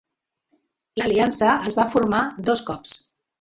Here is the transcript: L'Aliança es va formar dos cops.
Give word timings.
L'Aliança 1.01 1.51
es 1.73 1.77
va 1.81 1.87
formar 1.97 2.23
dos 2.49 2.65
cops. 2.71 2.97